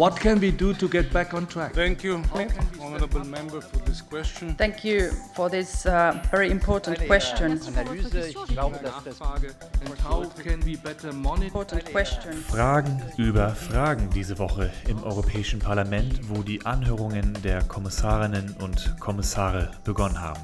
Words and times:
What 0.00 0.18
can 0.18 0.40
we 0.40 0.50
do 0.50 0.72
to 0.72 0.88
get 0.88 1.12
back 1.12 1.34
on 1.34 1.46
track? 1.46 1.74
Thank 1.74 2.02
you, 2.02 2.22
honorable 2.80 3.22
member, 3.22 3.60
for 3.60 3.76
this 3.84 4.00
question. 4.00 4.54
Thank 4.54 4.82
you 4.82 5.10
for 5.34 5.50
this 5.50 5.84
uh, 5.84 6.18
very 6.30 6.50
important 6.50 7.06
question. 7.06 7.60
Analyse. 7.76 8.30
Ich 8.30 8.46
glaube, 8.46 8.78
dass 8.82 9.04
das 9.04 9.20
how 10.02 10.24
can 10.42 10.64
we 10.64 10.78
better 10.78 11.12
monitor? 11.12 11.48
Important 11.48 11.84
question. 11.92 12.32
Fragen 12.32 13.02
über 13.18 13.50
Fragen 13.50 14.08
diese 14.14 14.38
Woche 14.38 14.70
im 14.88 15.04
Europäischen 15.04 15.58
Parlament, 15.58 16.18
wo 16.30 16.42
die 16.42 16.64
Anhörungen 16.64 17.36
der 17.44 17.62
Kommissarinnen 17.64 18.56
und 18.58 18.98
Kommissare 19.00 19.70
begonnen 19.84 20.18
haben. 20.18 20.40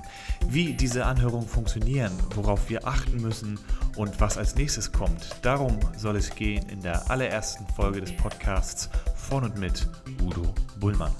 Wie 0.48 0.74
diese 0.74 1.06
Anhörungen 1.06 1.48
funktionieren, 1.48 2.12
worauf 2.34 2.68
wir 2.68 2.86
achten 2.86 3.22
müssen 3.22 3.58
und 3.96 4.20
was 4.20 4.36
als 4.36 4.54
nächstes 4.56 4.92
kommt, 4.92 5.30
darum 5.42 5.78
soll 5.96 6.16
es 6.16 6.34
gehen 6.34 6.68
in 6.68 6.80
der 6.80 7.10
allerersten 7.10 7.66
Folge 7.74 8.00
des 8.00 8.12
Podcasts 8.12 8.90
von 9.16 9.44
und 9.44 9.58
mit 9.58 9.88
Udo 10.22 10.54
Bullmann. 10.78 11.12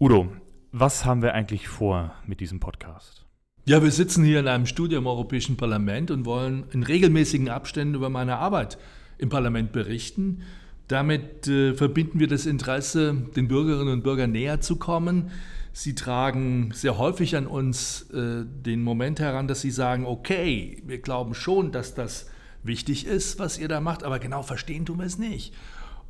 Udo, 0.00 0.32
was 0.72 1.04
haben 1.04 1.22
wir 1.22 1.34
eigentlich 1.34 1.68
vor 1.68 2.14
mit 2.26 2.40
diesem 2.40 2.58
Podcast? 2.58 3.26
Ja, 3.64 3.82
wir 3.82 3.92
sitzen 3.92 4.24
hier 4.24 4.40
in 4.40 4.48
einem 4.48 4.66
Studio 4.66 4.98
im 4.98 5.06
Europäischen 5.06 5.56
Parlament 5.56 6.10
und 6.10 6.24
wollen 6.24 6.64
in 6.72 6.82
regelmäßigen 6.82 7.48
Abständen 7.48 7.94
über 7.94 8.08
meine 8.08 8.38
Arbeit 8.38 8.78
im 9.18 9.28
Parlament 9.28 9.70
berichten. 9.70 10.42
Damit 10.88 11.46
äh, 11.46 11.74
verbinden 11.74 12.18
wir 12.18 12.26
das 12.26 12.46
Interesse, 12.46 13.14
den 13.36 13.46
Bürgerinnen 13.46 13.92
und 13.92 14.02
Bürgern 14.02 14.32
näher 14.32 14.60
zu 14.60 14.76
kommen. 14.76 15.30
Sie 15.72 15.94
tragen 15.94 16.70
sehr 16.74 16.98
häufig 16.98 17.34
an 17.36 17.46
uns 17.46 18.10
äh, 18.10 18.44
den 18.44 18.82
Moment 18.82 19.20
heran, 19.20 19.48
dass 19.48 19.62
sie 19.62 19.70
sagen, 19.70 20.04
okay, 20.04 20.82
wir 20.86 20.98
glauben 20.98 21.34
schon, 21.34 21.72
dass 21.72 21.94
das 21.94 22.26
wichtig 22.62 23.06
ist, 23.06 23.38
was 23.38 23.58
ihr 23.58 23.68
da 23.68 23.80
macht, 23.80 24.04
aber 24.04 24.18
genau 24.18 24.42
verstehen 24.42 24.84
tun 24.84 24.98
wir 24.98 25.06
es 25.06 25.18
nicht. 25.18 25.54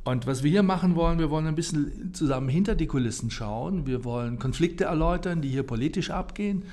Und 0.03 0.27
was 0.27 0.43
wir 0.43 0.51
hier 0.51 0.63
machen 0.63 0.95
wollen, 0.95 1.17
wir 1.17 1.29
wollen 1.29 1.47
ein 1.47 1.55
bisschen 1.55 2.13
zusammen 2.13 2.49
hinter 2.49 2.75
die 2.75 2.87
Kulissen 2.87 3.31
schauen. 3.31 3.87
Wir 3.87 4.03
wollen 4.03 4.37
Konflikte 4.37 4.83
erläutern, 4.83 5.41
die 5.41 5.49
hier 5.49 5.63
politisch 5.63 6.09
abgehen 6.09 6.63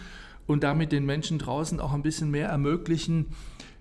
und 0.49 0.65
damit 0.65 0.91
den 0.91 1.07
Menschen 1.07 1.39
draußen 1.39 1.79
auch 1.79 1.93
ein 1.93 2.03
bisschen 2.03 2.33
mehr 2.33 2.49
ermöglichen, 2.49 3.27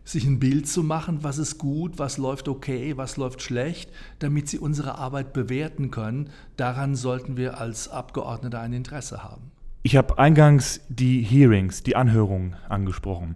sich 0.09 0.25
ein 0.25 0.39
Bild 0.39 0.67
zu 0.67 0.83
machen, 0.83 1.19
was 1.23 1.37
ist 1.37 1.57
gut, 1.57 1.99
was 1.99 2.17
läuft 2.17 2.47
okay, 2.47 2.97
was 2.97 3.17
läuft 3.17 3.41
schlecht, 3.41 3.91
damit 4.19 4.49
sie 4.49 4.57
unsere 4.57 4.95
Arbeit 4.95 5.33
bewerten 5.33 5.91
können. 5.91 6.29
Daran 6.57 6.95
sollten 6.95 7.37
wir 7.37 7.59
als 7.59 7.87
Abgeordnete 7.87 8.59
ein 8.59 8.73
Interesse 8.73 9.23
haben. 9.23 9.51
Ich 9.83 9.95
habe 9.95 10.17
eingangs 10.17 10.81
die 10.89 11.21
Hearings, 11.21 11.83
die 11.83 11.95
Anhörungen 11.95 12.55
angesprochen. 12.67 13.35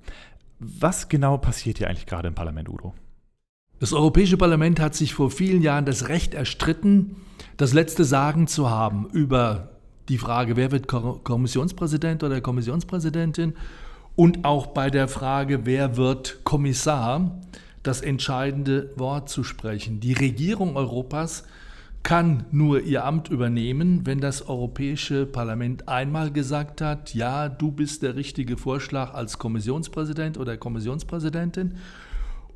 Was 0.60 1.10
genau 1.10 1.38
passiert 1.38 1.78
hier 1.78 1.90
eigentlich 1.90 2.06
gerade 2.06 2.28
im 2.28 2.36
Parlament, 2.36 2.70
Udo? 2.70 2.94
Das 3.80 3.94
Europäische 3.94 4.38
Parlament 4.38 4.80
hat 4.80 4.96
sich 4.96 5.14
vor 5.14 5.30
vielen 5.30 5.62
Jahren 5.62 5.86
das 5.86 6.08
Recht 6.08 6.34
erstritten, 6.34 7.18
das 7.58 7.74
letzte 7.74 8.04
Sagen 8.06 8.48
zu 8.48 8.70
haben 8.70 9.10
über 9.12 9.70
die 10.10 10.18
Frage, 10.18 10.56
wer 10.56 10.72
wird 10.72 10.88
Kommissionspräsident 10.88 12.24
oder 12.24 12.42
Kommissionspräsidentin 12.42 13.54
und 14.16 14.46
auch 14.46 14.68
bei 14.68 14.90
der 14.90 15.08
Frage, 15.08 15.66
wer 15.66 15.98
wird 15.98 16.44
Kommissar, 16.44 17.40
das 17.82 18.02
entscheidende 18.02 18.92
Wort 18.96 19.30
zu 19.30 19.44
sprechen. 19.44 20.00
Die 20.00 20.14
Regierung 20.14 20.78
Europas 20.78 21.44
kann 22.04 22.46
nur 22.52 22.82
ihr 22.82 23.06
Amt 23.06 23.30
übernehmen, 23.30 24.06
wenn 24.06 24.20
das 24.20 24.48
Europäische 24.48 25.26
Parlament 25.26 25.88
einmal 25.88 26.32
gesagt 26.32 26.82
hat, 26.82 27.14
ja, 27.14 27.48
du 27.48 27.72
bist 27.72 28.04
der 28.04 28.16
richtige 28.16 28.58
Vorschlag 28.58 29.14
als 29.14 29.38
Kommissionspräsident 29.38 30.38
oder 30.38 30.58
Kommissionspräsidentin 30.58 31.76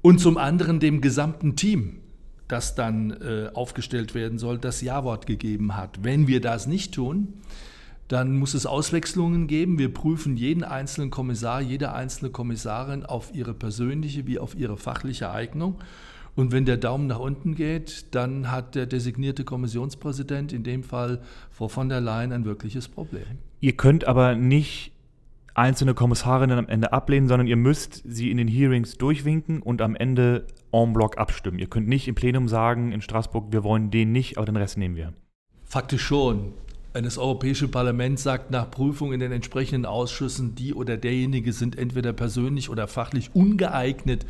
und 0.01 0.19
zum 0.19 0.37
anderen 0.37 0.79
dem 0.81 0.99
gesamten 0.99 1.55
Team, 1.55 2.01
das 2.49 2.75
dann 2.75 3.11
äh, 3.11 3.49
aufgestellt 3.53 4.13
werden 4.15 4.37
soll, 4.37 4.57
das 4.57 4.81
Ja-Wort 4.81 5.25
gegeben 5.25 5.75
hat. 5.77 6.03
Wenn 6.03 6.27
wir 6.27 6.41
das 6.41 6.67
nicht 6.67 6.93
tun, 6.93 7.33
dann 8.07 8.37
muss 8.37 8.53
es 8.53 8.65
Auswechslungen 8.65 9.47
geben. 9.47 9.77
Wir 9.79 9.93
prüfen 9.93 10.37
jeden 10.37 10.63
einzelnen 10.63 11.09
Kommissar, 11.09 11.61
jede 11.61 11.93
einzelne 11.93 12.31
Kommissarin 12.31 13.05
auf 13.05 13.33
ihre 13.33 13.53
persönliche 13.53 14.25
wie 14.27 14.39
auf 14.39 14.55
ihre 14.55 14.77
fachliche 14.77 15.31
Eignung. 15.31 15.75
Und 16.35 16.51
wenn 16.51 16.65
der 16.65 16.77
Daumen 16.77 17.07
nach 17.07 17.19
unten 17.19 17.55
geht, 17.55 18.13
dann 18.13 18.51
hat 18.51 18.75
der 18.75 18.85
designierte 18.85 19.43
Kommissionspräsident, 19.43 20.53
in 20.53 20.63
dem 20.63 20.83
Fall 20.83 21.21
Frau 21.49 21.67
von 21.67 21.89
der 21.89 21.99
Leyen, 21.99 22.31
ein 22.31 22.45
wirkliches 22.45 22.87
Problem. 22.87 23.39
Ihr 23.59 23.75
könnt 23.75 24.05
aber 24.05 24.35
nicht 24.35 24.91
einzelne 25.55 25.95
Kommissarinnen 25.95 26.59
am 26.59 26.67
Ende 26.67 26.93
ablehnen, 26.93 27.27
sondern 27.27 27.47
ihr 27.47 27.55
müsst 27.55 28.03
sie 28.05 28.29
in 28.29 28.37
den 28.37 28.47
Hearings 28.47 28.99
durchwinken 28.99 29.63
und 29.63 29.81
am 29.81 29.95
Ende 29.95 30.45
en 30.71 30.93
bloc 30.93 31.17
abstimmen. 31.17 31.57
Ihr 31.57 31.67
könnt 31.67 31.87
nicht 31.87 32.07
im 32.07 32.13
Plenum 32.13 32.47
sagen 32.47 32.91
in 32.91 33.01
Straßburg, 33.01 33.51
wir 33.51 33.63
wollen 33.63 33.89
den 33.89 34.11
nicht, 34.11 34.37
aber 34.37 34.45
den 34.45 34.57
Rest 34.57 34.77
nehmen 34.77 34.95
wir. 34.95 35.13
Faktisch 35.63 36.03
schon 36.03 36.53
das 36.93 37.17
Europäische 37.17 37.67
Parlament 37.67 38.19
sagt, 38.19 38.51
nach 38.51 38.71
Prüfung 38.71 39.13
in 39.13 39.19
den 39.19 39.31
entsprechenden 39.31 39.85
Ausschüssen, 39.85 40.55
die 40.55 40.73
oder 40.73 40.97
derjenige 40.97 41.53
sind 41.53 41.77
entweder 41.77 42.13
persönlich 42.13 42.69
oder 42.69 42.87
fachlich 42.87 43.29
ungeeignet, 43.33 44.25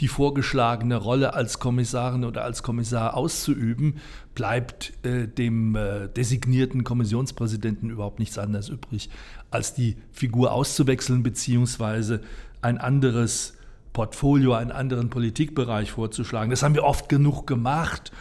die 0.00 0.08
vorgeschlagene 0.08 0.96
Rolle 0.96 1.34
als 1.34 1.58
Kommissarin 1.58 2.24
oder 2.24 2.44
als 2.44 2.62
Kommissar 2.62 3.16
auszuüben, 3.16 3.96
bleibt 4.34 4.92
äh, 5.04 5.28
dem 5.28 5.76
äh, 5.76 6.08
designierten 6.08 6.84
Kommissionspräsidenten 6.84 7.90
überhaupt 7.90 8.18
nichts 8.18 8.38
anderes 8.38 8.68
übrig, 8.70 9.10
als 9.50 9.74
die 9.74 9.96
Figur 10.12 10.52
auszuwechseln 10.52 11.22
beziehungsweise 11.22 12.20
ein 12.62 12.78
anderes 12.78 13.54
Portfolio, 13.92 14.54
einen 14.54 14.72
anderen 14.72 15.10
Politikbereich 15.10 15.90
vorzuschlagen. 15.90 16.50
Das 16.50 16.62
haben 16.62 16.74
wir 16.74 16.84
oft 16.84 17.08
genug 17.08 17.46
gemacht 17.46 18.12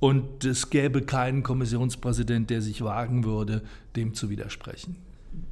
und 0.00 0.44
es 0.44 0.70
gäbe 0.70 1.02
keinen 1.02 1.42
Kommissionspräsident, 1.42 2.50
der 2.50 2.62
sich 2.62 2.82
wagen 2.82 3.24
würde, 3.24 3.62
dem 3.96 4.14
zu 4.14 4.30
widersprechen. 4.30 4.96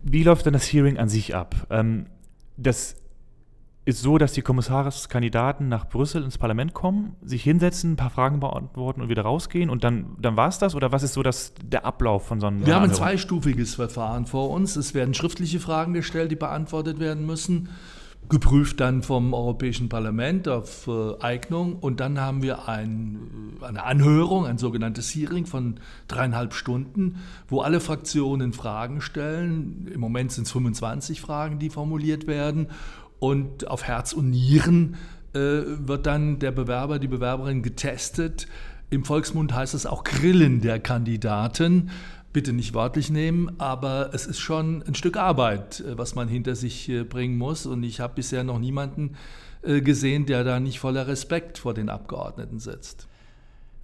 Wie 0.03 0.23
läuft 0.23 0.47
denn 0.47 0.53
das 0.53 0.73
Hearing 0.73 0.99
an 0.99 1.09
sich 1.09 1.35
ab? 1.35 1.67
Ähm, 1.71 2.07
das 2.57 2.97
ist 3.85 4.03
so, 4.03 4.19
dass 4.19 4.33
die 4.33 4.43
Kommissarskandidaten 4.43 5.69
nach 5.69 5.89
Brüssel 5.89 6.25
ins 6.25 6.39
Parlament 6.39 6.75
kommen, 6.75 7.15
sich 7.23 7.45
hinsetzen, 7.45 7.93
ein 7.93 7.97
paar 7.97 8.11
Fragen 8.11 8.41
beantworten 8.41 9.01
und 9.01 9.09
wieder 9.09 9.23
rausgehen 9.23 9.71
und 9.71 9.85
dann, 9.85 10.17
dann 10.19 10.37
war 10.37 10.49
es 10.49 10.59
das? 10.59 10.75
Oder 10.75 10.91
was 10.91 11.05
ist 11.05 11.13
so 11.13 11.23
das, 11.23 11.55
der 11.63 11.85
Ablauf 11.85 12.27
von 12.27 12.41
so 12.41 12.49
einem 12.49 12.67
Wir 12.67 12.75
haben 12.75 12.85
ein 12.85 12.95
zweistufiges 12.95 13.77
Verfahren 13.77 14.27
vor 14.27 14.51
uns. 14.51 14.75
Es 14.75 14.93
werden 14.93 15.15
schriftliche 15.15 15.61
Fragen 15.61 15.93
gestellt, 15.93 16.33
die 16.33 16.37
beantwortet 16.37 16.99
werden 16.99 17.27
müssen 17.27 17.69
geprüft 18.29 18.81
dann 18.81 19.03
vom 19.03 19.35
Europäischen 19.35 19.89
Parlament 19.89 20.49
auf 20.49 20.89
äh, 20.89 21.21
Eignung 21.21 21.77
und 21.77 22.01
dann 22.01 22.21
haben 22.21 22.43
wir 22.43 22.69
ein, 22.69 23.19
äh, 23.61 23.67
eine 23.67 23.85
Anhörung, 23.85 24.47
ein 24.47 24.59
sogenanntes 24.59 25.15
Hearing 25.15 25.47
von 25.47 25.81
dreieinhalb 26.09 26.55
Stunden, 26.55 27.17
wo 27.49 27.61
alle 27.61 27.81
Fraktionen 27.81 28.53
Fragen 28.53 29.01
stellen. 29.01 29.89
Im 29.93 30.01
Moment 30.01 30.33
sind 30.33 30.47
es 30.47 30.53
25 30.53 31.21
Fragen, 31.21 31.59
die 31.59 31.71
formuliert 31.71 32.27
werden 32.27 32.69
und 33.19 33.69
auf 33.69 33.85
Herz 33.85 34.13
und 34.13 34.31
Nieren 34.31 34.97
äh, 35.33 35.39
wird 35.39 36.07
dann 36.07 36.39
der 36.39 36.53
Bewerber, 36.53 36.99
die 36.99 37.09
Bewerberin 37.09 37.63
getestet. 37.63 38.49
Im 38.91 39.05
Volksmund 39.05 39.55
heißt 39.55 39.75
es 39.75 39.87
auch 39.87 40.05
Grillen 40.05 40.61
der 40.61 40.79
Kandidaten 40.79 41.91
bitte 42.33 42.53
nicht 42.53 42.75
wörtlich 42.75 43.11
nehmen, 43.11 43.59
aber 43.59 44.11
es 44.13 44.27
ist 44.27 44.41
schon 44.41 44.83
ein 44.83 44.95
Stück 44.95 45.17
Arbeit, 45.17 45.81
äh, 45.81 45.97
was 45.97 46.15
man 46.15 46.29
hinter 46.29 46.55
sich 46.55 46.89
äh, 46.89 47.03
bringen 47.03 47.39
muss. 47.39 47.67
Und 47.67 47.83
ich 47.83 48.01
habe 48.01 48.15
bisher 48.15 48.45
noch 48.45 48.59
niemanden 48.59 49.17
äh, 49.63 49.81
gesehen, 49.81 50.27
der 50.27 50.45
da 50.45 50.61
nicht 50.61 50.79
voller 50.79 51.07
Respekt 51.07 51.59
vor 51.59 51.75
den 51.75 51.89
Abgeordneten 51.89 52.59
sitzt. 52.59 53.09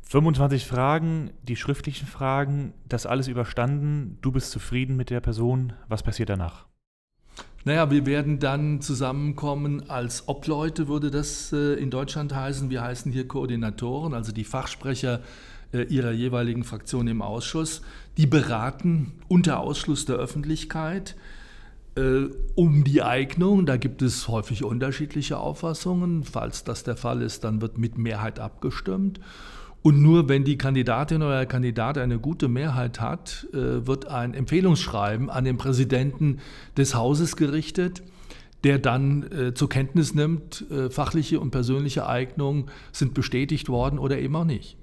25 0.03 0.67
Fragen, 0.67 1.31
die 1.43 1.57
schriftlichen 1.57 2.07
Fragen, 2.07 2.75
das 2.87 3.07
alles 3.07 3.29
überstanden. 3.29 4.19
Du 4.21 4.33
bist 4.33 4.51
zufrieden 4.51 4.97
mit 4.97 5.09
der 5.09 5.21
Person. 5.21 5.73
Was 5.89 6.03
passiert 6.03 6.29
danach? 6.29 6.67
Naja, 7.65 7.91
wir 7.91 8.05
werden 8.05 8.39
dann 8.39 8.83
zusammenkommen 8.83 9.89
als 9.89 10.29
Obleute, 10.29 10.89
würde 10.89 11.11
das 11.11 11.53
in 11.53 11.91
Deutschland 11.91 12.35
heißen. 12.35 12.69
Wir 12.69 12.83
heißen 12.83 13.11
hier 13.11 13.27
Koordinatoren, 13.27 14.13
also 14.13 14.33
die 14.33 14.45
Fachsprecher 14.45 15.21
ihrer 15.73 16.13
jeweiligen 16.13 16.65
Fraktion 16.65 17.09
im 17.09 17.23
Ausschuss. 17.23 17.83
Die 18.19 18.27
beraten 18.27 19.13
unter 19.29 19.61
Ausschluss 19.61 20.05
der 20.05 20.17
Öffentlichkeit 20.17 21.17
äh, 21.95 22.29
um 22.55 22.85
die 22.85 23.03
Eignung. 23.03 23.67
Da 23.67 23.77
gibt 23.77 24.03
es 24.03 24.29
häufig 24.29 24.65
unterschiedliche 24.65 25.39
Auffassungen. 25.39 26.25
Falls 26.25 26.65
das 26.65 26.85
der 26.85 26.97
Fall 26.97 27.23
ist, 27.23 27.45
dann 27.45 27.61
wird 27.61 27.79
mit 27.79 27.99
Mehrheit 27.99 28.39
abgestimmt. 28.39 29.21
Und 29.83 30.01
nur 30.01 30.29
wenn 30.29 30.45
die 30.45 30.57
Kandidatin 30.57 31.23
oder 31.23 31.39
der 31.39 31.47
Kandidat 31.47 31.99
eine 31.99 32.19
gute 32.19 32.49
Mehrheit 32.49 33.01
hat, 33.01 33.49
äh, 33.53 33.87
wird 33.87 34.07
ein 34.07 34.33
Empfehlungsschreiben 34.33 35.29
an 35.29 35.45
den 35.45 35.59
Präsidenten 35.59 36.39
des 36.77 36.95
Hauses 36.95 37.37
gerichtet, 37.37 38.03
der 38.63 38.79
dann 38.79 39.25
äh, 39.33 39.55
zur 39.55 39.69
Kenntnis 39.69 40.15
nimmt, 40.15 40.65
äh, 40.71 40.89
fachliche 40.89 41.41
und 41.41 41.51
persönliche 41.51 42.07
Eignungen 42.07 42.67
sind 42.93 43.13
bestätigt 43.13 43.69
worden 43.69 43.99
oder 43.99 44.21
eben 44.21 44.37
auch 44.37 44.45
nicht. 44.45 44.77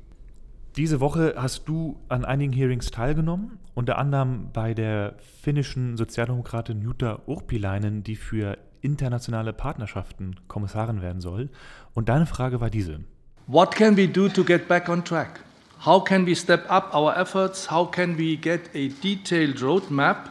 Diese 0.76 1.00
Woche 1.00 1.34
hast 1.36 1.68
du 1.68 2.00
an 2.10 2.26
einigen 2.26 2.54
Hearings 2.54 2.92
teilgenommen, 2.92 3.58
unter 3.74 3.98
anderem 3.98 4.50
bei 4.54 4.74
der 4.74 5.16
finnischen 5.42 5.98
Sozialdemokratin 5.98 6.82
Jutta 6.82 7.22
Urpilainen, 7.26 8.04
die 8.04 8.16
für 8.16 8.58
internationale 8.82 9.52
Partnerschaften 9.52 10.36
Kommissarin 10.48 11.02
werden 11.02 11.22
soll. 11.22 11.50
Und 11.94 12.10
deine 12.10 12.26
Frage 12.26 12.62
war 12.62 12.70
diese. 12.70 13.00
What 13.48 13.76
can 13.76 13.98
we 13.98 14.08
do 14.08 14.30
to 14.30 14.44
get 14.44 14.68
back 14.68 14.90
on 14.90 15.04
track? 15.04 15.40
How 15.86 16.04
can 16.04 16.26
we 16.26 16.36
step 16.36 16.70
up 16.70 16.94
our 16.94 17.18
efforts? 17.18 17.72
How 17.72 17.90
can 17.90 18.18
we 18.18 18.36
get 18.36 18.70
a 18.76 18.90
detailed 19.02 19.58
roadmap, 19.62 20.30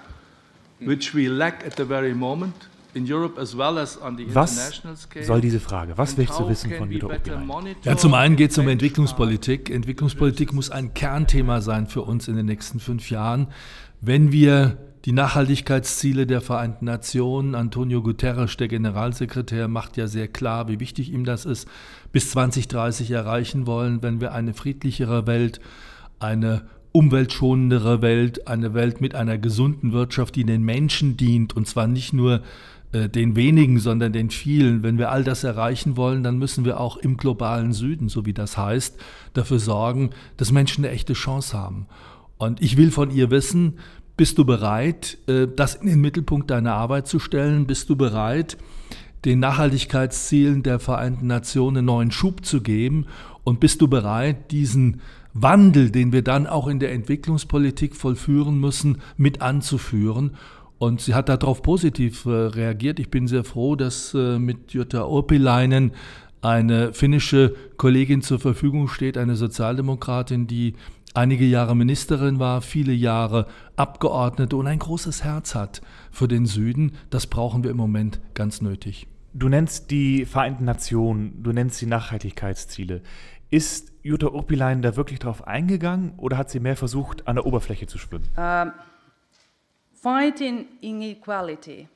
which 0.79 1.15
we 1.15 1.27
lack 1.27 1.67
at 1.67 1.77
the 1.77 1.85
very 1.85 2.15
moment? 2.15 2.68
Was 4.33 4.83
soll 5.23 5.41
diese 5.41 5.61
Frage? 5.61 5.97
Was 5.97 6.17
willst 6.17 6.39
du 6.39 6.49
wissen 6.49 6.73
von 6.73 6.91
Jutta 6.91 7.07
Oppilein? 7.07 7.51
Ja, 7.85 7.97
zum 7.97 8.15
einen 8.15 8.37
geht 8.37 8.53
es 8.53 8.59
um 8.59 8.69
Entwicklungspolitik. 8.69 9.71
Entwicklungspolitik 9.71 10.53
muss 10.53 10.71
ein 10.71 10.95
Kernthema 10.95 11.61
sein 11.61 11.87
für 11.87 12.03
uns 12.03 12.29
in 12.29 12.37
den 12.37 12.47
nächsten 12.47 12.81
fünf 12.81 13.11
Jahren. 13.11 13.49
Wenn 14.01 14.33
wir 14.33 14.79
die 15.05 15.13
Nachhaltigkeitsziele 15.13 16.27
der 16.27 16.41
Vereinten 16.41 16.85
Nationen, 16.85 17.55
Antonio 17.55 18.03
Guterres, 18.03 18.57
der 18.57 18.69
Generalsekretär, 18.69 19.69
macht 19.69 19.97
ja 19.97 20.07
sehr 20.07 20.29
klar, 20.29 20.69
wie 20.69 20.81
wichtig 20.81 21.13
ihm 21.13 21.25
das 21.25 21.45
ist, 21.45 21.69
bis 22.13 22.31
2030 22.31 23.11
erreichen 23.11 23.67
wollen, 23.67 24.03
wenn 24.03 24.21
wir 24.21 24.33
eine 24.33 24.55
friedlichere 24.55 25.27
Welt, 25.27 25.61
eine 26.19 26.63
umweltschonendere 26.93 28.03
Welt, 28.03 28.49
eine 28.49 28.75
Welt 28.75 29.01
mit 29.01 29.15
einer 29.15 29.39
gesunden 29.39 29.93
Wirtschaft, 29.93 30.37
die 30.37 30.45
den 30.45 30.63
Menschen 30.63 31.17
dient, 31.17 31.55
und 31.55 31.67
zwar 31.67 31.87
nicht 31.87 32.13
nur 32.13 32.43
äh, 32.93 33.09
den 33.09 33.37
wenigen, 33.37 33.81
sondern 33.81 34.13
den 34.13 34.31
vielen. 34.31 34.83
Wenn 34.83 34.97
wir 34.97 35.11
all 35.11 35.25
das 35.25 35.45
erreichen 35.45 35.97
wollen, 35.97 36.23
dann 36.23 36.39
müssen 36.39 36.65
wir 36.65 36.81
auch 36.81 36.97
im 36.97 37.17
globalen 37.17 37.73
Süden, 37.73 38.09
so 38.09 38.25
wie 38.25 38.33
das 38.33 38.57
heißt, 38.57 38.99
dafür 39.35 39.59
sorgen, 39.59 40.11
dass 40.39 40.53
Menschen 40.53 40.85
eine 40.85 40.95
echte 40.95 41.13
Chance 41.13 41.57
haben. 41.57 41.87
Und 42.39 42.63
ich 42.63 42.77
will 42.77 42.91
von 42.91 43.11
ihr 43.11 43.31
wissen, 43.31 43.75
bist 44.17 44.39
du 44.39 44.45
bereit, 44.45 45.19
äh, 45.27 45.47
das 45.55 45.75
in 45.75 45.87
den 45.87 46.01
Mittelpunkt 46.01 46.51
deiner 46.51 46.75
Arbeit 46.75 47.07
zu 47.07 47.19
stellen? 47.19 47.67
Bist 47.67 47.91
du 47.91 47.97
bereit, 47.97 48.57
den 49.25 49.39
Nachhaltigkeitszielen 49.39 50.63
der 50.63 50.79
Vereinten 50.79 51.27
Nationen 51.27 51.79
einen 51.79 51.87
neuen 51.87 52.11
Schub 52.11 52.45
zu 52.45 52.63
geben? 52.63 53.07
Und 53.45 53.61
bist 53.61 53.81
du 53.81 53.89
bereit, 53.89 54.51
diesen 54.51 55.01
Wandel, 55.35 55.91
den 55.91 56.13
wir 56.13 56.23
dann 56.23 56.47
auch 56.47 56.69
in 56.69 56.81
der 56.81 56.93
Entwicklungspolitik 56.93 57.95
vollführen 57.95 58.59
müssen, 58.59 58.99
mit 59.17 59.43
anzuführen? 59.43 60.33
Und 60.79 61.01
sie 61.01 61.15
hat 61.15 61.29
darauf 61.29 61.63
positiv 61.63 62.25
äh, 62.27 62.31
reagiert. 62.31 63.01
Ich 63.01 63.11
bin 63.11 63.27
sehr 63.27 63.45
froh, 63.45 63.75
dass 63.75 64.15
äh, 64.15 64.39
mit 64.39 64.73
Jutta 64.73 65.07
Urpilainen 65.07 65.93
eine 66.41 66.93
finnische 66.93 67.55
Kollegin 67.77 68.23
zur 68.23 68.39
Verfügung 68.39 68.89
steht, 68.89 69.19
eine 69.19 69.35
Sozialdemokratin, 69.35 70.47
die 70.47 70.75
einige 71.15 71.45
Jahre 71.45 71.75
Ministerin 71.75 72.39
war, 72.39 72.63
viele 72.63 72.93
Jahre 72.93 73.47
Abgeordnete 73.75 74.57
und 74.57 74.69
ein 74.69 74.79
großes 74.79 75.25
Herz 75.25 75.57
hat 75.57 75.83
für 76.13 76.29
den 76.29 76.47
Süden. 76.47 76.93
Das 77.11 77.27
brauchen 77.27 77.65
wir 77.65 77.73
im 77.73 77.77
Moment 77.77 78.21
ganz 78.35 78.61
nötig. 78.61 79.09
Du 79.35 79.49
nennst 79.49 79.91
die 79.91 80.25
Vereinten 80.25 80.65
Nationen, 80.65 81.43
du 81.43 81.53
nennst 81.53 81.81
die 81.81 81.87
Nachhaltigkeitsziele. 81.87 83.03
Ist 83.51 83.93
Jutta 84.03 84.29
Urpilainen 84.29 84.83
da 84.83 84.97
wirklich 84.97 85.19
drauf 85.19 85.47
eingegangen 85.47 86.13
oder 86.19 86.39
hat 86.39 86.51
sie 86.51 86.61
mehr 86.61 86.77
versucht, 86.77 87.27
an 87.27 87.37
der 87.37 87.47
Oberfläche 87.47 87.87
zu 87.87 87.99
schwimmen? 87.99 88.25
Um, 88.37 88.73
fighting 90.03 90.67
inequality 90.81 91.89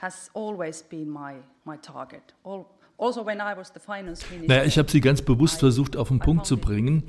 has 0.00 0.30
always 0.34 0.82
been 0.82 1.08
my, 1.08 1.34
my 1.64 1.76
target. 1.76 2.34
All, 2.44 2.66
also 2.98 3.24
naja, 3.24 4.64
ich 4.64 4.78
habe 4.78 4.90
sie 4.90 5.00
ganz 5.00 5.20
bewusst 5.22 5.60
versucht 5.60 5.96
auf 5.96 6.08
den 6.08 6.18
Punkt 6.18 6.46
zu 6.46 6.56
bringen, 6.56 7.04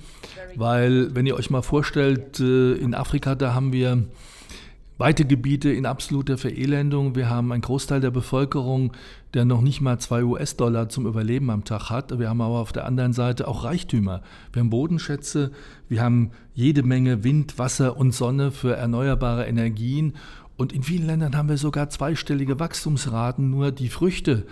weil 0.55 1.15
wenn 1.15 1.25
ihr 1.25 1.35
euch 1.35 1.49
mal 1.49 1.61
vorstellt, 1.61 2.39
äh, 2.39 2.73
in 2.73 2.93
Afrika, 2.93 3.35
da 3.35 3.53
haben 3.53 3.71
wir 3.71 4.03
weite 4.97 5.25
Gebiete 5.25 5.71
in 5.71 5.85
absoluter 5.85 6.37
Verelendung. 6.37 7.15
Wir 7.15 7.29
haben 7.29 7.51
einen 7.51 7.61
Großteil 7.61 8.01
der 8.01 8.11
Bevölkerung, 8.11 8.93
der 9.33 9.45
noch 9.45 9.61
nicht 9.61 9.81
mal 9.81 9.99
zwei 9.99 10.23
US-Dollar 10.23 10.89
zum 10.89 11.05
Überleben 11.05 11.49
am 11.49 11.63
Tag 11.63 11.89
hat. 11.89 12.17
Wir 12.17 12.29
haben 12.29 12.41
aber 12.41 12.59
auf 12.59 12.71
der 12.71 12.85
anderen 12.85 13.13
Seite 13.13 13.47
auch 13.47 13.63
Reichtümer. 13.63 14.21
Wir 14.53 14.61
haben 14.61 14.69
Bodenschätze, 14.69 15.51
wir 15.87 16.01
haben 16.01 16.31
jede 16.53 16.83
Menge 16.83 17.23
Wind, 17.23 17.59
Wasser 17.59 17.97
und 17.97 18.13
Sonne 18.13 18.51
für 18.51 18.75
erneuerbare 18.75 19.45
Energien. 19.45 20.13
Und 20.57 20.73
in 20.73 20.81
vielen 20.81 21.05
Ländern 21.05 21.35
haben 21.35 21.49
wir 21.49 21.57
sogar 21.57 21.89
zweistellige 21.89 22.59
Wachstumsraten. 22.59 23.51
Nur 23.51 23.71
die 23.71 23.89
Früchte 23.89 24.47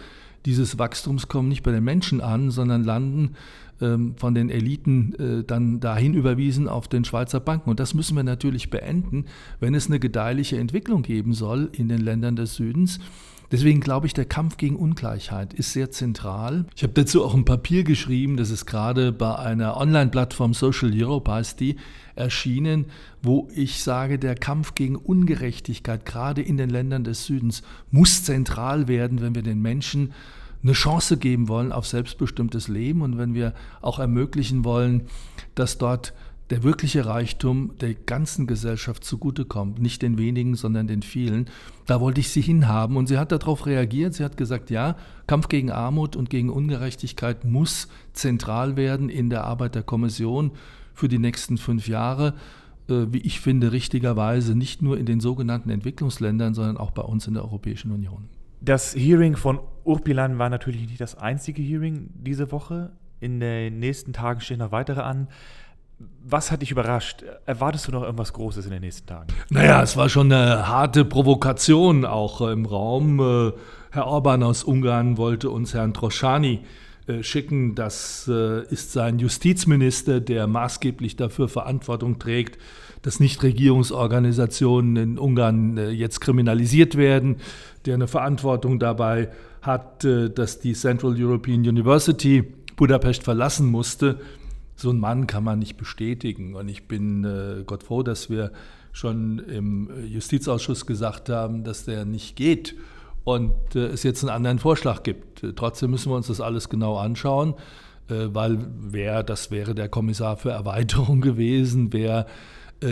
dieses 0.45 0.77
Wachstums 0.77 1.27
kommen 1.27 1.49
nicht 1.49 1.63
bei 1.63 1.71
den 1.71 1.83
Menschen 1.83 2.21
an, 2.21 2.51
sondern 2.51 2.83
landen 2.83 3.35
von 3.79 4.33
den 4.33 4.49
Eliten 4.49 5.13
äh, 5.15 5.43
dann 5.43 5.79
dahin 5.79 6.13
überwiesen 6.13 6.67
auf 6.67 6.87
den 6.87 7.05
Schweizer 7.05 7.39
Banken. 7.39 7.69
Und 7.69 7.79
das 7.79 7.93
müssen 7.93 8.15
wir 8.15 8.23
natürlich 8.23 8.69
beenden, 8.69 9.25
wenn 9.59 9.75
es 9.75 9.87
eine 9.87 9.99
gedeihliche 9.99 10.57
Entwicklung 10.57 11.01
geben 11.01 11.33
soll 11.33 11.69
in 11.73 11.89
den 11.89 11.99
Ländern 12.01 12.35
des 12.35 12.55
Südens. 12.55 12.99
Deswegen 13.51 13.79
glaube 13.79 14.07
ich, 14.07 14.13
der 14.13 14.25
Kampf 14.25 14.57
gegen 14.57 14.75
Ungleichheit 14.75 15.53
ist 15.53 15.73
sehr 15.73 15.91
zentral. 15.91 16.65
Ich 16.75 16.83
habe 16.83 16.93
dazu 16.93 17.23
auch 17.23 17.35
ein 17.35 17.45
Papier 17.45 17.83
geschrieben, 17.83 18.37
das 18.37 18.49
ist 18.49 18.65
gerade 18.65 19.11
bei 19.11 19.35
einer 19.35 19.77
Online-Plattform 19.77 20.53
Social 20.53 20.91
Europe 20.93 21.31
heißt 21.31 21.59
die, 21.59 21.75
erschienen, 22.15 22.85
wo 23.21 23.47
ich 23.53 23.83
sage, 23.83 24.17
der 24.17 24.35
Kampf 24.35 24.73
gegen 24.73 24.95
Ungerechtigkeit 24.95 26.05
gerade 26.05 26.41
in 26.41 26.57
den 26.57 26.69
Ländern 26.69 27.03
des 27.03 27.25
Südens 27.25 27.61
muss 27.91 28.23
zentral 28.23 28.87
werden, 28.87 29.21
wenn 29.21 29.35
wir 29.35 29.43
den 29.43 29.61
Menschen 29.61 30.13
eine 30.65 30.73
Chance 30.73 31.17
geben 31.17 31.47
wollen 31.47 31.71
auf 31.71 31.85
selbstbestimmtes 31.85 32.67
Leben 32.67 33.01
und 33.01 33.19
wenn 33.19 33.35
wir 33.35 33.53
auch 33.81 33.99
ermöglichen 33.99 34.65
wollen, 34.65 35.03
dass 35.53 35.77
dort 35.77 36.13
der 36.49 36.63
wirkliche 36.63 37.05
Reichtum 37.05 37.71
der 37.79 37.93
ganzen 37.93 38.47
Gesellschaft 38.47 39.03
zugutekommt, 39.03 39.79
nicht 39.79 40.01
den 40.01 40.17
wenigen, 40.17 40.55
sondern 40.55 40.87
den 40.87 41.01
vielen. 41.01 41.47
Da 41.85 42.01
wollte 42.01 42.19
ich 42.19 42.29
sie 42.29 42.41
hinhaben 42.41 42.97
und 42.97 43.07
sie 43.07 43.17
hat 43.17 43.31
darauf 43.31 43.65
reagiert. 43.65 44.13
Sie 44.13 44.23
hat 44.23 44.37
gesagt, 44.37 44.69
ja, 44.69 44.95
Kampf 45.27 45.49
gegen 45.49 45.71
Armut 45.71 46.15
und 46.15 46.29
gegen 46.29 46.49
Ungerechtigkeit 46.49 47.45
muss 47.45 47.87
zentral 48.13 48.75
werden 48.75 49.09
in 49.09 49.29
der 49.29 49.43
Arbeit 49.43 49.75
der 49.75 49.83
Kommission 49.83 50.51
für 50.93 51.07
die 51.07 51.19
nächsten 51.19 51.57
fünf 51.57 51.87
Jahre. 51.87 52.35
Äh, 52.87 53.07
wie 53.11 53.21
ich 53.21 53.39
finde, 53.39 53.71
richtigerweise 53.71 54.55
nicht 54.55 54.83
nur 54.83 54.97
in 54.97 55.07
den 55.07 55.19
sogenannten 55.19 55.71
Entwicklungsländern, 55.71 56.53
sondern 56.53 56.77
auch 56.77 56.91
bei 56.91 57.03
uns 57.03 57.27
in 57.27 57.33
der 57.33 57.43
Europäischen 57.43 57.91
Union. 57.91 58.29
Das 58.61 58.95
Hearing 58.95 59.35
von 59.35 59.59
Urpilan 59.83 60.39
war 60.39 60.49
natürlich 60.49 60.87
nicht 60.87 61.01
das 61.01 61.17
einzige 61.17 61.61
Hearing 61.61 62.09
diese 62.15 62.51
Woche. 62.51 62.91
In 63.19 63.39
den 63.39 63.79
nächsten 63.79 64.13
Tagen 64.13 64.41
stehen 64.41 64.59
noch 64.59 64.71
weitere 64.71 65.01
an. 65.01 65.27
Was 66.27 66.51
hat 66.51 66.61
dich 66.61 66.71
überrascht? 66.71 67.23
Erwartest 67.45 67.87
du 67.87 67.91
noch 67.91 68.03
irgendwas 68.03 68.33
Großes 68.33 68.65
in 68.65 68.71
den 68.71 68.81
nächsten 68.81 69.07
Tagen? 69.07 69.27
Naja, 69.49 69.81
es 69.81 69.95
war 69.95 70.09
schon 70.09 70.31
eine 70.31 70.67
harte 70.67 71.05
Provokation 71.05 72.03
auch 72.03 72.41
im 72.41 72.65
Raum. 72.65 73.19
Äh, 73.19 73.53
Herr 73.91 74.07
Orban 74.07 74.43
aus 74.43 74.63
Ungarn 74.63 75.17
wollte 75.17 75.49
uns 75.49 75.73
Herrn 75.73 75.93
Troschani 75.93 76.65
äh, 77.07 77.23
schicken. 77.23 77.75
Das 77.75 78.27
äh, 78.27 78.63
ist 78.65 78.91
sein 78.91 79.19
Justizminister, 79.19 80.19
der 80.19 80.47
maßgeblich 80.47 81.15
dafür 81.15 81.47
Verantwortung 81.47 82.19
trägt, 82.19 82.59
dass 83.05 83.19
Nichtregierungsorganisationen 83.19 84.95
in 84.95 85.19
Ungarn 85.19 85.77
jetzt 85.91 86.21
kriminalisiert 86.21 86.97
werden 86.97 87.37
der 87.85 87.95
eine 87.95 88.07
Verantwortung 88.07 88.79
dabei 88.79 89.29
hat, 89.61 90.03
äh, 90.03 90.29
dass 90.29 90.59
die 90.59 90.73
Central 90.73 91.15
European 91.17 91.61
University 91.61 92.43
Budapest 92.75 93.23
verlassen 93.23 93.67
musste. 93.67 94.19
So 94.75 94.89
einen 94.89 94.99
Mann 94.99 95.27
kann 95.27 95.43
man 95.43 95.59
nicht 95.59 95.77
bestätigen. 95.77 96.55
Und 96.55 96.67
ich 96.67 96.87
bin 96.87 97.23
äh, 97.23 97.63
Gott 97.65 97.83
froh, 97.83 98.03
dass 98.03 98.29
wir 98.29 98.51
schon 98.91 99.39
im 99.39 99.89
Justizausschuss 100.07 100.85
gesagt 100.85 101.29
haben, 101.29 101.63
dass 101.63 101.85
der 101.85 102.05
nicht 102.05 102.35
geht 102.35 102.75
und 103.23 103.75
äh, 103.75 103.87
es 103.87 104.03
jetzt 104.03 104.23
einen 104.23 104.35
anderen 104.35 104.59
Vorschlag 104.59 105.03
gibt. 105.03 105.45
Trotzdem 105.55 105.91
müssen 105.91 106.11
wir 106.11 106.15
uns 106.15 106.27
das 106.27 106.41
alles 106.41 106.69
genau 106.69 106.97
anschauen, 106.97 107.55
weil 108.07 108.59
wer, 108.79 109.23
das 109.23 109.49
wäre 109.49 109.73
der 109.73 109.89
Kommissar 109.89 110.37
für 110.37 110.51
Erweiterung 110.51 111.21
gewesen, 111.21 111.91
wer 111.91 112.27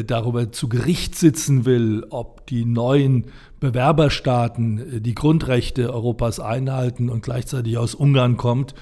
darüber 0.01 0.51
zu 0.51 0.69
Gericht 0.69 1.15
sitzen 1.15 1.65
will, 1.65 2.05
ob 2.09 2.47
die 2.47 2.65
neuen 2.65 3.25
Bewerberstaaten 3.63 4.97
äh, 4.97 5.01
die 5.01 5.15
Grundrechte 5.15 5.93
Europas 5.93 6.41
einhalten 6.41 7.09
und 7.09 7.23
gleichzeitig 7.23 7.77
aus 7.77 7.95
Ungarn 7.95 8.35
kommt, 8.35 8.75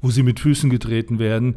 wo 0.00 0.10
sie 0.10 0.22
mit 0.22 0.38
Füßen 0.38 0.70
getreten 0.70 1.18
werden. 1.18 1.56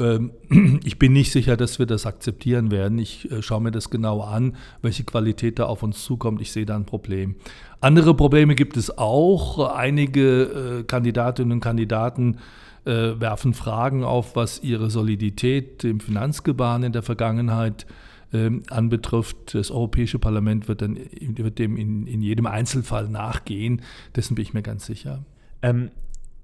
Ähm, 0.00 0.32
ich 0.84 0.98
bin 0.98 1.12
nicht 1.12 1.30
sicher, 1.30 1.56
dass 1.56 1.78
wir 1.78 1.86
das 1.86 2.04
akzeptieren 2.04 2.72
werden. 2.72 2.98
Ich 2.98 3.30
äh, 3.30 3.42
schaue 3.42 3.60
mir 3.60 3.70
das 3.70 3.90
genau 3.90 4.22
an, 4.22 4.56
welche 4.82 5.04
Qualität 5.04 5.60
da 5.60 5.66
auf 5.66 5.84
uns 5.84 6.02
zukommt. 6.02 6.40
Ich 6.40 6.50
sehe 6.50 6.66
da 6.66 6.74
ein 6.74 6.84
Problem. 6.84 7.36
Andere 7.80 8.12
Probleme 8.12 8.56
gibt 8.56 8.76
es 8.76 8.98
auch. 8.98 9.60
Einige 9.76 10.80
äh, 10.80 10.82
Kandidatinnen 10.82 11.52
und 11.52 11.60
Kandidaten 11.60 12.38
werfen 12.88 13.52
Fragen 13.52 14.04
auf, 14.04 14.36
was 14.36 14.62
ihre 14.62 14.90
Solidität 14.90 15.82
im 15.82 15.98
Finanzgebaren 15.98 16.84
in 16.84 16.92
der 16.92 17.02
Vergangenheit 17.02 17.82
äh, 17.82 17.86
ähm, 18.32 18.62
anbetrifft. 18.68 19.54
Das 19.54 19.70
Europäische 19.70 20.18
Parlament 20.18 20.68
wird, 20.68 20.82
dann, 20.82 20.98
wird 21.20 21.58
dem 21.58 21.76
in, 21.76 22.06
in 22.06 22.22
jedem 22.22 22.46
Einzelfall 22.46 23.08
nachgehen. 23.08 23.82
Dessen 24.14 24.34
bin 24.34 24.42
ich 24.42 24.54
mir 24.54 24.62
ganz 24.62 24.86
sicher. 24.86 25.24
Ähm, 25.62 25.90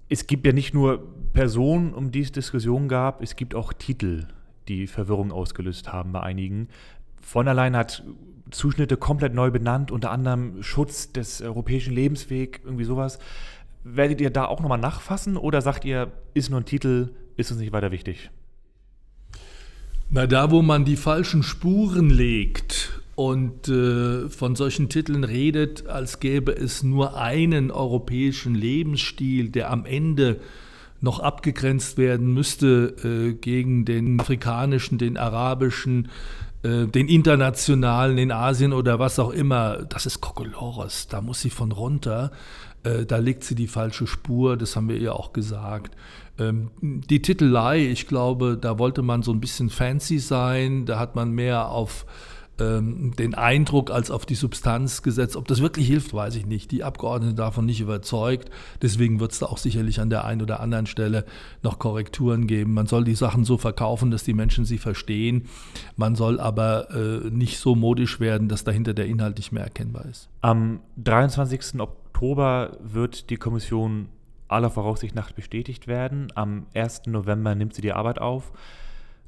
es 0.08 0.26
gibt 0.26 0.46
ja 0.46 0.52
nicht 0.52 0.74
nur 0.74 1.02
Personen, 1.32 1.94
um 1.94 2.10
die 2.10 2.20
es 2.20 2.32
Diskussionen 2.32 2.88
gab, 2.88 3.22
es 3.22 3.36
gibt 3.36 3.54
auch 3.54 3.72
Titel, 3.72 4.26
die 4.68 4.86
Verwirrung 4.86 5.32
ausgelöst 5.32 5.92
haben 5.92 6.12
bei 6.12 6.20
einigen. 6.20 6.68
Von 7.20 7.48
allein 7.48 7.76
hat 7.76 8.04
Zuschnitte 8.50 8.96
komplett 8.96 9.32
neu 9.34 9.50
benannt, 9.50 9.90
unter 9.90 10.10
anderem 10.10 10.62
Schutz 10.62 11.12
des 11.12 11.40
europäischen 11.40 11.94
Lebenswegs, 11.94 12.60
irgendwie 12.64 12.84
sowas. 12.84 13.18
Werdet 13.84 14.20
ihr 14.20 14.30
da 14.30 14.44
auch 14.44 14.60
nochmal 14.60 14.78
nachfassen 14.78 15.36
oder 15.36 15.62
sagt 15.62 15.84
ihr, 15.84 16.12
ist 16.34 16.50
nur 16.50 16.60
ein 16.60 16.66
Titel, 16.66 17.14
ist 17.36 17.50
uns 17.50 17.60
nicht 17.60 17.72
weiter 17.72 17.90
wichtig? 17.90 18.30
Na, 20.14 20.26
da, 20.26 20.50
wo 20.50 20.60
man 20.60 20.84
die 20.84 20.96
falschen 20.96 21.42
Spuren 21.42 22.10
legt 22.10 23.00
und 23.14 23.66
äh, 23.68 24.28
von 24.28 24.56
solchen 24.56 24.90
Titeln 24.90 25.24
redet, 25.24 25.86
als 25.86 26.20
gäbe 26.20 26.54
es 26.54 26.82
nur 26.82 27.16
einen 27.16 27.70
europäischen 27.70 28.54
Lebensstil, 28.54 29.48
der 29.48 29.70
am 29.70 29.86
Ende 29.86 30.38
noch 31.00 31.20
abgegrenzt 31.20 31.96
werden 31.96 32.34
müsste 32.34 32.94
äh, 33.02 33.32
gegen 33.32 33.86
den 33.86 34.20
afrikanischen, 34.20 34.98
den 34.98 35.16
arabischen, 35.16 36.10
äh, 36.62 36.86
den 36.86 37.08
internationalen 37.08 38.18
in 38.18 38.30
Asien 38.30 38.72
oder 38.72 38.98
was 38.98 39.18
auch 39.18 39.30
immer, 39.30 39.84
das 39.88 40.06
ist 40.06 40.20
Kokolores, 40.20 41.08
da 41.08 41.20
muss 41.20 41.40
sie 41.40 41.50
von 41.50 41.72
runter, 41.72 42.30
äh, 42.84 43.04
da 43.04 43.16
legt 43.18 43.44
sie 43.44 43.54
die 43.54 43.66
falsche 43.66 44.06
Spur, 44.06 44.56
das 44.56 44.76
haben 44.76 44.88
wir 44.88 44.96
ihr 44.96 45.14
auch 45.14 45.32
gesagt. 45.32 45.96
Ähm, 46.38 46.70
die 46.80 47.20
Titelei, 47.20 47.86
ich 47.86 48.06
glaube, 48.06 48.56
da 48.60 48.78
wollte 48.78 49.02
man 49.02 49.22
so 49.22 49.32
ein 49.32 49.40
bisschen 49.40 49.70
fancy 49.70 50.18
sein, 50.18 50.86
da 50.86 50.98
hat 50.98 51.14
man 51.14 51.32
mehr 51.32 51.68
auf 51.68 52.06
ähm, 52.58 53.14
den 53.16 53.34
Eindruck 53.34 53.90
als 53.90 54.10
auf 54.10 54.26
die 54.26 54.34
Substanz 54.34 55.02
gesetzt. 55.02 55.36
Ob 55.36 55.48
das 55.48 55.60
wirklich 55.60 55.86
hilft, 55.86 56.12
weiß 56.12 56.36
ich 56.36 56.46
nicht. 56.46 56.70
Die 56.70 56.84
Abgeordneten 56.84 57.36
davon 57.36 57.66
nicht 57.66 57.80
überzeugt. 57.80 58.50
Deswegen 58.80 59.20
wird 59.20 59.32
es 59.32 59.38
da 59.38 59.46
auch 59.46 59.58
sicherlich 59.58 60.00
an 60.00 60.10
der 60.10 60.24
einen 60.24 60.42
oder 60.42 60.60
anderen 60.60 60.86
Stelle 60.86 61.24
noch 61.62 61.78
Korrekturen 61.78 62.46
geben. 62.46 62.74
Man 62.74 62.86
soll 62.86 63.04
die 63.04 63.14
Sachen 63.14 63.44
so 63.44 63.58
verkaufen, 63.58 64.10
dass 64.10 64.24
die 64.24 64.34
Menschen 64.34 64.64
sie 64.64 64.78
verstehen. 64.78 65.48
Man 65.96 66.14
soll 66.14 66.40
aber 66.40 66.90
äh, 66.90 67.30
nicht 67.30 67.58
so 67.58 67.74
modisch 67.74 68.20
werden, 68.20 68.48
dass 68.48 68.64
dahinter 68.64 68.94
der 68.94 69.06
Inhalt 69.06 69.36
nicht 69.36 69.52
mehr 69.52 69.64
erkennbar 69.64 70.04
ist. 70.06 70.28
Am 70.40 70.80
23. 71.02 71.80
Oktober 71.80 72.76
wird 72.80 73.30
die 73.30 73.36
Kommission 73.36 74.08
aller 74.48 74.70
Voraussicht 74.70 75.14
nach 75.14 75.32
bestätigt 75.32 75.86
werden. 75.86 76.28
Am 76.34 76.66
1. 76.74 77.06
November 77.06 77.54
nimmt 77.54 77.74
sie 77.74 77.82
die 77.82 77.92
Arbeit 77.92 78.20
auf. 78.20 78.52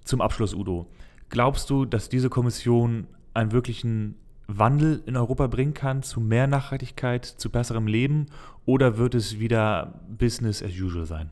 Zum 0.04 0.20
Abschluss, 0.20 0.54
Udo. 0.54 0.86
Glaubst 1.28 1.70
du, 1.70 1.84
dass 1.84 2.08
diese 2.08 2.30
Kommission 2.30 3.06
einen 3.32 3.52
wirklichen 3.52 4.16
Wandel 4.46 5.02
in 5.06 5.16
Europa 5.16 5.46
bringen 5.46 5.74
kann, 5.74 6.02
zu 6.02 6.20
mehr 6.20 6.46
Nachhaltigkeit, 6.46 7.24
zu 7.24 7.50
besserem 7.50 7.86
Leben, 7.86 8.26
oder 8.66 8.98
wird 8.98 9.14
es 9.14 9.38
wieder 9.38 10.00
Business 10.08 10.62
as 10.62 10.72
usual 10.72 11.06
sein? 11.06 11.30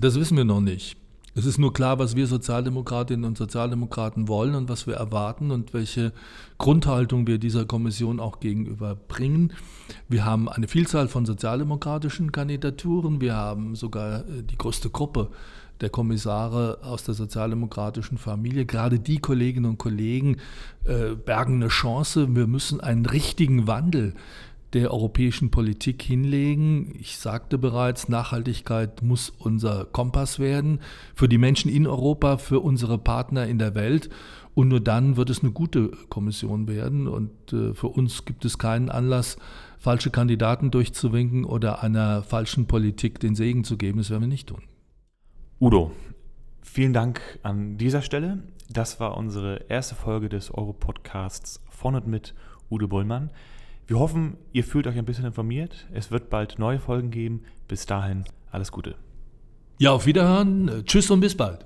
Das 0.00 0.18
wissen 0.18 0.36
wir 0.36 0.44
noch 0.44 0.60
nicht. 0.60 0.96
Es 1.36 1.46
ist 1.46 1.58
nur 1.58 1.72
klar, 1.72 1.98
was 1.98 2.14
wir 2.14 2.28
Sozialdemokratinnen 2.28 3.24
und 3.24 3.36
Sozialdemokraten 3.36 4.28
wollen 4.28 4.54
und 4.54 4.68
was 4.68 4.86
wir 4.86 4.94
erwarten 4.94 5.50
und 5.50 5.74
welche 5.74 6.12
Grundhaltung 6.58 7.26
wir 7.26 7.38
dieser 7.38 7.64
Kommission 7.64 8.20
auch 8.20 8.38
gegenüber 8.38 8.94
bringen. 8.94 9.52
Wir 10.08 10.24
haben 10.24 10.48
eine 10.48 10.68
Vielzahl 10.68 11.08
von 11.08 11.26
sozialdemokratischen 11.26 12.30
Kandidaturen. 12.30 13.20
Wir 13.20 13.34
haben 13.34 13.74
sogar 13.74 14.20
äh, 14.20 14.44
die 14.44 14.56
größte 14.56 14.90
Gruppe 14.90 15.30
der 15.80 15.90
Kommissare 15.90 16.78
aus 16.82 17.04
der 17.04 17.14
sozialdemokratischen 17.14 18.18
Familie. 18.18 18.64
Gerade 18.64 18.98
die 18.98 19.18
Kolleginnen 19.18 19.70
und 19.70 19.78
Kollegen 19.78 20.36
äh, 20.84 21.14
bergen 21.14 21.56
eine 21.56 21.68
Chance. 21.68 22.34
Wir 22.34 22.46
müssen 22.46 22.80
einen 22.80 23.06
richtigen 23.06 23.66
Wandel 23.66 24.14
der 24.74 24.92
europäischen 24.92 25.50
Politik 25.50 26.02
hinlegen. 26.02 26.94
Ich 26.98 27.18
sagte 27.18 27.58
bereits, 27.58 28.08
Nachhaltigkeit 28.08 29.02
muss 29.02 29.30
unser 29.30 29.84
Kompass 29.84 30.38
werden 30.38 30.80
für 31.14 31.28
die 31.28 31.38
Menschen 31.38 31.70
in 31.70 31.86
Europa, 31.86 32.38
für 32.38 32.60
unsere 32.60 32.98
Partner 32.98 33.46
in 33.46 33.58
der 33.58 33.74
Welt. 33.74 34.10
Und 34.54 34.68
nur 34.68 34.80
dann 34.80 35.16
wird 35.16 35.30
es 35.30 35.42
eine 35.42 35.52
gute 35.52 35.90
Kommission 36.08 36.68
werden. 36.68 37.08
Und 37.08 37.52
äh, 37.52 37.74
für 37.74 37.88
uns 37.88 38.24
gibt 38.24 38.44
es 38.44 38.58
keinen 38.58 38.88
Anlass, 38.88 39.36
falsche 39.78 40.10
Kandidaten 40.10 40.70
durchzuwinken 40.70 41.44
oder 41.44 41.82
einer 41.82 42.22
falschen 42.22 42.66
Politik 42.66 43.20
den 43.20 43.34
Segen 43.34 43.64
zu 43.64 43.76
geben. 43.76 43.98
Das 43.98 44.10
werden 44.10 44.22
wir 44.22 44.28
nicht 44.28 44.48
tun. 44.48 44.62
Udo, 45.60 45.92
vielen 46.62 46.92
Dank 46.92 47.38
an 47.44 47.78
dieser 47.78 48.02
Stelle. 48.02 48.42
Das 48.68 48.98
war 48.98 49.16
unsere 49.16 49.66
erste 49.68 49.94
Folge 49.94 50.28
des 50.28 50.52
Euro-Podcasts 50.52 51.60
von 51.70 51.94
und 51.94 52.08
mit 52.08 52.34
Udo 52.70 52.88
Bullmann. 52.88 53.30
Wir 53.86 54.00
hoffen, 54.00 54.36
ihr 54.52 54.64
fühlt 54.64 54.88
euch 54.88 54.98
ein 54.98 55.04
bisschen 55.04 55.26
informiert. 55.26 55.86
Es 55.92 56.10
wird 56.10 56.28
bald 56.28 56.58
neue 56.58 56.80
Folgen 56.80 57.12
geben. 57.12 57.44
Bis 57.68 57.86
dahin, 57.86 58.24
alles 58.50 58.72
Gute. 58.72 58.96
Ja, 59.78 59.92
auf 59.92 60.06
Wiederhören. 60.06 60.82
Tschüss 60.86 61.10
und 61.10 61.20
bis 61.20 61.36
bald. 61.36 61.64